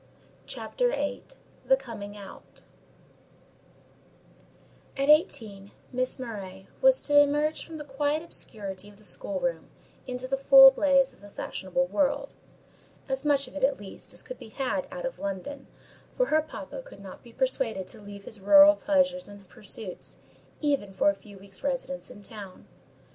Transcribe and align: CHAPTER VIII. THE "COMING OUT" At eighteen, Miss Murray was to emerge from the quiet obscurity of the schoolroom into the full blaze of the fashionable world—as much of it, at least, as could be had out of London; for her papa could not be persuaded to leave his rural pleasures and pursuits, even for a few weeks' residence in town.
CHAPTER 0.47 0.89
VIII. 0.95 1.23
THE 1.63 1.77
"COMING 1.77 2.17
OUT" 2.17 2.63
At 4.97 5.09
eighteen, 5.09 5.69
Miss 5.91 6.17
Murray 6.19 6.67
was 6.81 7.03
to 7.03 7.19
emerge 7.21 7.63
from 7.63 7.77
the 7.77 7.83
quiet 7.83 8.23
obscurity 8.23 8.89
of 8.89 8.97
the 8.97 9.03
schoolroom 9.03 9.69
into 10.07 10.27
the 10.27 10.39
full 10.39 10.71
blaze 10.71 11.13
of 11.13 11.21
the 11.21 11.29
fashionable 11.29 11.85
world—as 11.85 13.23
much 13.23 13.47
of 13.47 13.53
it, 13.55 13.63
at 13.63 13.79
least, 13.79 14.11
as 14.11 14.23
could 14.23 14.39
be 14.39 14.49
had 14.49 14.87
out 14.91 15.05
of 15.05 15.19
London; 15.19 15.67
for 16.17 16.25
her 16.33 16.41
papa 16.41 16.81
could 16.81 16.99
not 16.99 17.21
be 17.21 17.31
persuaded 17.31 17.87
to 17.89 18.01
leave 18.01 18.25
his 18.25 18.39
rural 18.39 18.75
pleasures 18.75 19.29
and 19.29 19.47
pursuits, 19.49 20.17
even 20.61 20.91
for 20.91 21.11
a 21.11 21.13
few 21.13 21.37
weeks' 21.37 21.61
residence 21.61 22.09
in 22.09 22.23
town. 22.23 22.65